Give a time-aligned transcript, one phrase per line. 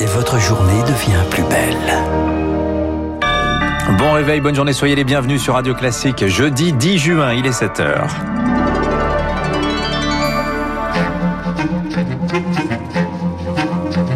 [0.00, 1.76] et votre journée devient plus belle.
[3.98, 6.26] Bon réveil, bonne journée, soyez les bienvenus sur Radio Classique.
[6.26, 8.08] Jeudi 10 juin, il est 7h.–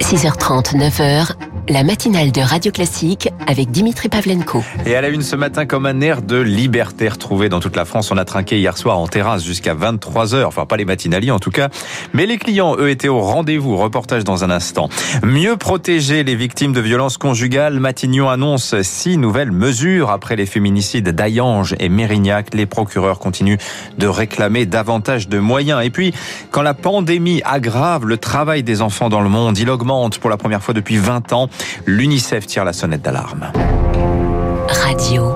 [0.00, 1.32] 6h30, 9h,
[1.68, 4.62] la matinale de Radio Classique avec Dimitri Pavlenko.
[4.84, 7.84] Et à la une ce matin, comme un air de liberté retrouvé dans toute la
[7.84, 10.44] France, on a trinqué hier soir en terrasse jusqu'à 23h.
[10.44, 11.68] Enfin, pas les matinaliers en tout cas.
[12.12, 13.76] Mais les clients, eux, étaient au rendez-vous.
[13.76, 14.88] Reportage dans un instant.
[15.24, 17.80] Mieux protéger les victimes de violences conjugales.
[17.80, 22.54] Matignon annonce six nouvelles mesures après les féminicides d'Ayange et Mérignac.
[22.54, 23.58] Les procureurs continuent
[23.98, 25.84] de réclamer davantage de moyens.
[25.84, 26.14] Et puis,
[26.50, 30.36] quand la pandémie aggrave le travail des enfants dans le monde, il augmente pour la
[30.36, 31.48] première fois depuis 20 ans.
[31.86, 33.52] L'UNICEF tire la sonnette d'alarme.
[34.68, 35.35] Radio.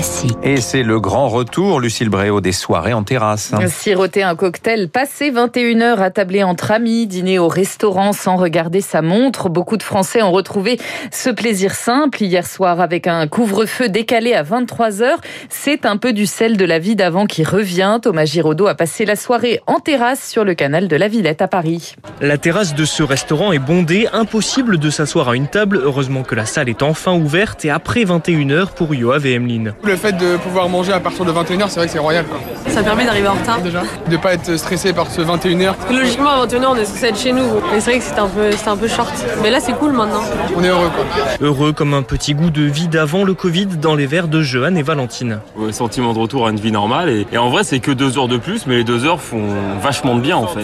[0.00, 0.38] Classique.
[0.42, 3.52] Et c'est le grand retour, Lucille Bréau, des soirées en terrasse.
[3.68, 9.02] Siroter un cocktail, passer 21h à tabler entre amis, dîner au restaurant sans regarder sa
[9.02, 9.50] montre.
[9.50, 10.80] Beaucoup de Français ont retrouvé
[11.12, 15.16] ce plaisir simple hier soir avec un couvre-feu décalé à 23h.
[15.50, 17.98] C'est un peu du sel de la vie d'avant qui revient.
[18.00, 21.48] Thomas Giraudot a passé la soirée en terrasse sur le canal de la Villette à
[21.48, 21.96] Paris.
[22.22, 25.78] La terrasse de ce restaurant est bondée, impossible de s'asseoir à une table.
[25.84, 29.74] Heureusement que la salle est enfin ouverte et après 21h pour Yoav et Emeline.
[29.90, 32.24] Le fait de pouvoir manger à partir de 21h, c'est vrai que c'est royal.
[32.24, 32.38] Quoi.
[32.68, 33.82] Ça permet d'arriver en retard déjà.
[34.08, 35.74] De pas être stressé par ce 21h.
[35.74, 37.42] Parce que logiquement, à 21h, on est censé être chez nous.
[37.74, 39.12] Et c'est vrai que c'était un, peu, un peu short.
[39.42, 40.22] Mais là, c'est cool maintenant.
[40.56, 41.04] On est heureux quoi.
[41.40, 44.76] Heureux comme un petit goût de vie d'avant le Covid dans les verres de Johan
[44.76, 45.40] et Valentine.
[45.56, 47.08] Ouais, sentiment de retour à une vie normale.
[47.08, 49.42] Et, et en vrai, c'est que deux heures de plus, mais les deux heures font
[49.82, 50.60] vachement de bien en fait.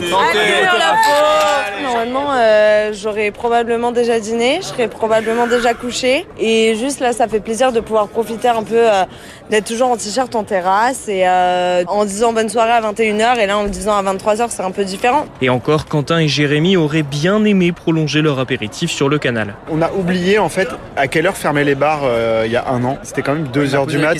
[1.83, 6.27] Normalement, euh, j'aurais probablement déjà dîné, je serais probablement déjà couché.
[6.39, 9.05] Et juste là, ça fait plaisir de pouvoir profiter un peu euh,
[9.51, 13.47] d'être toujours en t-shirt en terrasse et euh, en disant bonne soirée à 21h et
[13.47, 15.27] là en le disant à 23h, c'est un peu différent.
[15.41, 19.55] Et encore, Quentin et Jérémy auraient bien aimé prolonger leur apéritif sur le canal.
[19.71, 22.69] On a oublié en fait à quelle heure fermaient les bars euh, il y a
[22.69, 22.99] un an.
[23.03, 24.17] C'était quand même 2h du mat.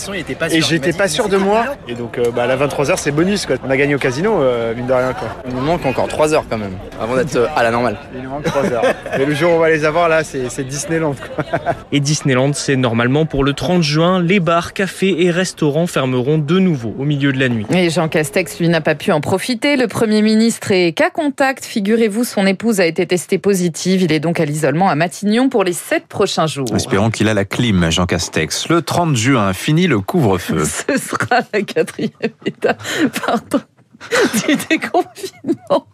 [0.51, 1.65] Et j'étais pas sûr de moi.
[1.89, 3.57] Et donc euh, bah, à la 23h, c'est bonus quoi.
[3.67, 4.41] On a gagné au casino,
[4.77, 5.29] mine de rien quoi.
[5.49, 7.97] Il nous manque encore 3 heures quand même avant d'être à la normale.
[8.15, 8.85] Il nous manque 3 heures.
[9.19, 11.45] Mais le jour où on va les avoir là, c'est Disneyland quoi.
[11.93, 14.21] Et Disneyland, c'est normalement pour le 30 juin.
[14.21, 17.67] Les bars, cafés et restaurants fermeront de nouveau au milieu de la nuit.
[17.71, 19.77] Et Jean Castex, lui, n'a pas pu en profiter.
[19.77, 21.65] Le Premier ministre est cas contact.
[21.65, 24.03] Figurez-vous, son épouse a été testée positive.
[24.03, 26.69] Il est donc à l'isolement à Matignon pour les sept prochains jours.
[26.73, 28.69] Espérons qu'il a la clim, Jean Castex.
[28.69, 30.65] Le 30 juin, fini le couvre-feu.
[30.65, 32.13] Ce sera la quatrième
[32.47, 32.81] étape
[33.27, 33.65] pardon,
[34.47, 35.89] du déconfinement.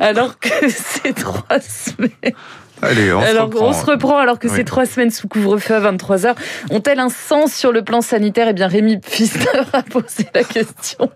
[0.00, 2.34] Alors que c'est trois semaines.
[2.82, 3.68] Allez, on alors, se reprend.
[3.68, 4.54] on se reprend alors que Oui.
[4.56, 6.34] ces trois semaines sous couvre-feu à 23h
[6.70, 11.08] ont-elles un sens sur le plan sanitaire Eh bien, Rémi Pfister a posé la question.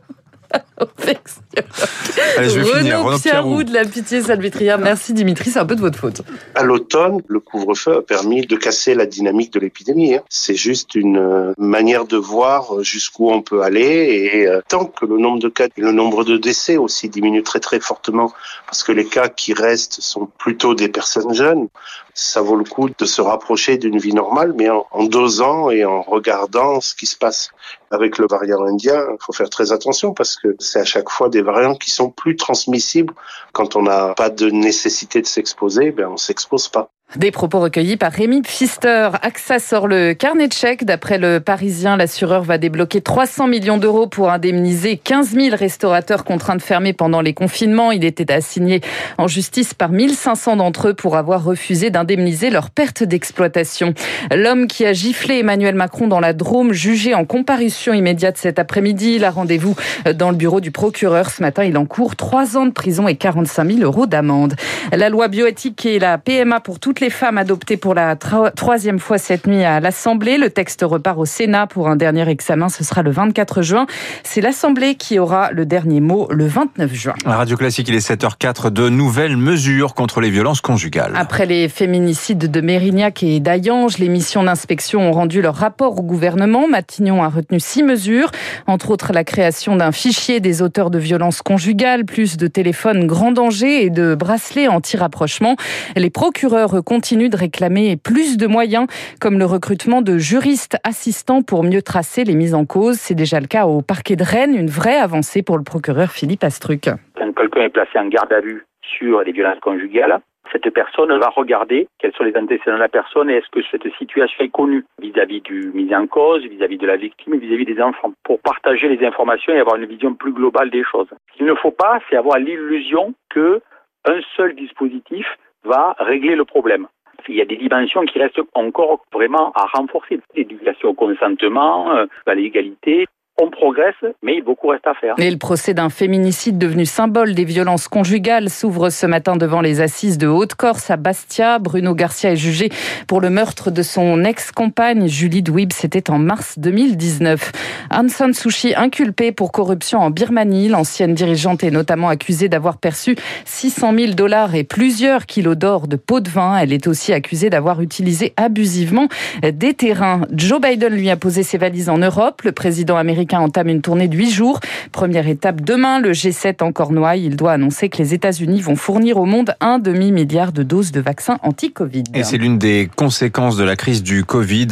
[2.37, 3.03] Allez, je vais finir.
[3.03, 3.63] Renaud Piarou.
[3.63, 4.79] de la Pitié Salvétrière.
[4.79, 6.23] Merci Dimitri, c'est un peu de votre faute.
[6.55, 10.15] À l'automne, le couvre-feu a permis de casser la dynamique de l'épidémie.
[10.17, 10.23] hein.
[10.29, 15.07] C'est juste une euh, manière de voir jusqu'où on peut aller et euh, tant que
[15.07, 18.33] le nombre de cas et le nombre de décès aussi diminue très très fortement
[18.67, 21.69] parce que les cas qui restent sont plutôt des personnes jeunes,
[22.15, 25.85] ça vaut le coup de se rapprocher d'une vie normale mais en, en dosant et
[25.85, 27.51] en regardant ce qui se passe.
[27.93, 31.29] Avec le variant indien, il faut faire très attention parce que c'est à chaque fois
[31.29, 33.15] des variants qui sont plus transmissibles.
[33.53, 36.91] Quand on n'a pas de nécessité de s'exposer, ben on s'expose pas.
[37.15, 39.11] Des propos recueillis par Rémi Pfister.
[39.23, 40.85] AXA sort le carnet de chèques.
[40.85, 46.57] D'après le Parisien, l'assureur va débloquer 300 millions d'euros pour indemniser 15 000 restaurateurs contraints
[46.57, 47.93] de fermer pendant les confinements.
[47.93, 48.81] Il était assigné
[49.19, 53.95] en justice par 1500 d'entre eux pour avoir refusé d'indemniser leur perte d'exploitation.
[54.35, 59.15] L'homme qui a giflé Emmanuel Macron dans la Drôme, jugé en comparution immédiate cet après-midi.
[59.15, 59.77] Il a rendez-vous
[60.17, 61.31] dans le bureau du procureur.
[61.31, 64.55] Ce matin, il encourt 3 ans de prison et 45 000 euros d'amende.
[64.93, 68.99] La loi bioéthique et la PMA pour toutes les femmes adoptées pour la tro- troisième
[68.99, 70.39] fois cette nuit à l'Assemblée.
[70.39, 72.69] Le texte repart au Sénat pour un dernier examen.
[72.69, 73.87] Ce sera le 24 juin.
[74.23, 77.15] C'est l'Assemblée qui aura le dernier mot le 29 juin.
[77.25, 78.71] À Radio Classique, il est 7h04.
[78.71, 81.13] De nouvelles mesures contre les violences conjugales.
[81.17, 86.03] Après les féminicides de Mérignac et d'Ayange, les missions d'inspection ont rendu leur rapport au
[86.03, 86.69] gouvernement.
[86.69, 88.31] Matignon a retenu six mesures,
[88.67, 93.33] entre autres la création d'un fichier des auteurs de violences conjugales, plus de téléphones grand
[93.33, 95.57] danger et de bracelets anti-rapprochement.
[95.97, 98.87] Les procureurs continuent de réclamer plus de moyens,
[99.21, 102.97] comme le recrutement de juristes assistants pour mieux tracer les mises en cause.
[102.97, 106.45] C'est déjà le cas au parquet de Rennes, une vraie avancée pour le procureur Philippe
[106.45, 106.89] Astruc.
[107.17, 108.65] Quand quelqu'un est placé en garde à vue
[108.99, 110.21] sur les violences conjugales,
[110.53, 113.93] cette personne va regarder quels sont les antécédents de la personne et est-ce que cette
[113.99, 117.83] situation est connue vis-à-vis du mis en cause, vis-à-vis de la victime et vis-à-vis des
[117.83, 121.09] enfants, pour partager les informations et avoir une vision plus globale des choses.
[121.33, 123.61] Ce qu'il ne faut pas, c'est avoir l'illusion que
[124.05, 125.27] un seul dispositif
[125.65, 126.87] va régler le problème.
[127.29, 130.21] il y a des dimensions qui restent encore vraiment à renforcer.
[130.35, 133.07] L'éducation au consentement, euh, à l'égalité,
[133.39, 135.15] on progresse, mais beaucoup reste à faire.
[135.19, 139.83] Et le procès d'un féminicide devenu symbole des violences conjugales s'ouvre ce matin devant les
[139.83, 141.59] assises de Haute-Corse à Bastia.
[141.59, 142.71] Bruno Garcia est jugé
[143.07, 145.73] pour le meurtre de son ex-compagne Julie Dwib.
[145.75, 147.53] C'était en mars 2019.
[147.95, 150.69] Aung San Suu Kyi inculpée pour corruption en Birmanie.
[150.69, 155.97] L'ancienne dirigeante est notamment accusée d'avoir perçu 600 000 dollars et plusieurs kilos d'or de
[155.97, 156.57] pots de vin.
[156.57, 159.09] Elle est aussi accusée d'avoir utilisé abusivement
[159.43, 160.23] des terrains.
[160.33, 162.41] Joe Biden lui a posé ses valises en Europe.
[162.43, 164.61] Le président américain entame une tournée de huit jours.
[164.93, 167.25] Première étape demain, le G7 en Cornouailles.
[167.25, 171.01] Il doit annoncer que les États-Unis vont fournir au monde un demi-milliard de doses de
[171.01, 172.05] vaccins anti-Covid.
[172.15, 174.69] Et c'est l'une des conséquences de la crise du Covid.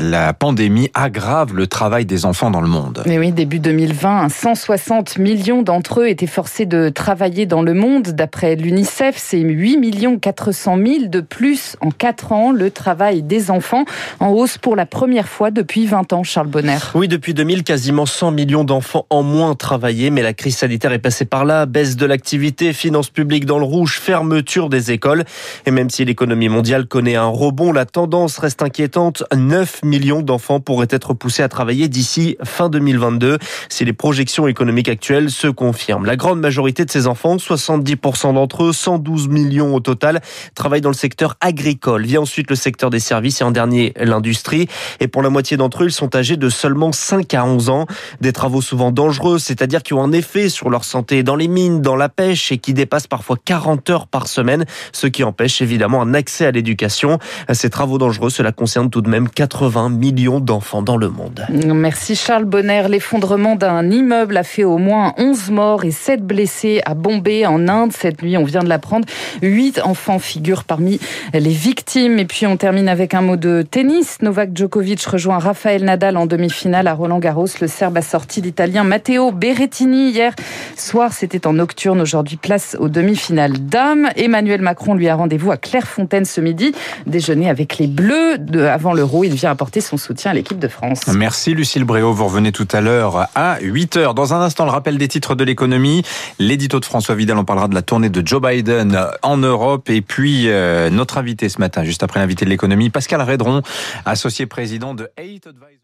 [0.00, 3.02] La pandémie aggrave le travail des enfants dans le monde.
[3.06, 8.08] Mais oui, début 2020, 160 millions d'entre eux étaient forcés de travailler dans le monde.
[8.08, 12.52] D'après l'UNICEF, c'est 8 millions 400 000 de plus en 4 ans.
[12.52, 13.84] Le travail des enfants
[14.20, 16.78] en hausse pour la première fois depuis 20 ans, Charles Bonner.
[16.94, 20.98] Oui, depuis 2000, quasiment 100 millions d'enfants en moins travaillaient, mais la crise sanitaire est
[20.98, 21.66] passée par là.
[21.66, 25.24] Baisse de l'activité, finances publiques dans le rouge, fermeture des écoles.
[25.66, 29.24] Et même si l'économie mondiale connaît un rebond, la tendance reste inquiétante.
[29.34, 34.88] 9 millions d'enfants pourraient être poussés à travailler d'ici fin 2022 si les projections économiques
[34.88, 36.06] actuelles se confirment.
[36.06, 40.20] La grande majorité de ces enfants, 70% d'entre eux, 112 millions au total,
[40.54, 42.04] travaillent dans le secteur agricole.
[42.04, 44.68] Vient ensuite le secteur des services et en dernier l'industrie.
[45.00, 47.86] Et pour la moitié d'entre eux, ils sont âgés de seulement 5 à 11 ans.
[48.20, 51.80] Des travaux souvent dangereux, c'est-à-dire qui ont un effet sur leur santé dans les mines,
[51.80, 56.02] dans la pêche et qui dépassent parfois 40 heures par semaine, ce qui empêche évidemment
[56.02, 57.18] un accès à l'éducation.
[57.52, 61.46] Ces travaux dangereux, cela concerne tout de même 80 millions d'enfants dans le monde.
[61.50, 62.86] Merci Charles Bonner.
[62.88, 67.68] L'effondrement d'un immeuble a fait au moins 11 morts et 7 blessés à Bombay en
[67.68, 67.92] Inde.
[67.92, 69.06] Cette nuit, on vient de l'apprendre.
[69.42, 71.00] 8 enfants figurent parmi
[71.32, 72.18] les victimes.
[72.18, 74.18] Et puis on termine avec un mot de tennis.
[74.22, 77.46] Novak Djokovic rejoint Rafael Nadal en demi-finale à Roland Garros.
[77.60, 80.34] Le Serbe a sorti l'Italien Matteo Berrettini hier
[80.76, 81.12] soir.
[81.12, 82.00] C'était en nocturne.
[82.00, 84.08] Aujourd'hui, place aux demi-finales dames.
[84.16, 86.72] Emmanuel Macron lui a rendez-vous à Clairefontaine ce midi.
[87.06, 88.38] Déjeuner avec les Bleus.
[88.38, 91.02] De, avant l'Euro, il vient apporter son soutien à l'équipe de France.
[91.06, 92.12] Merci Lucille Bréau.
[92.12, 94.12] Vous revenez tout à l'heure à 8h.
[94.12, 96.02] Dans un instant, le rappel des titres de l'économie.
[96.40, 99.88] L'édito de François Vidal, on parlera de la tournée de Joe Biden en Europe.
[99.88, 103.62] Et puis, euh, notre invité ce matin, juste après l'invité de l'économie, Pascal Redron,
[104.04, 105.78] associé président de 8 Advisors.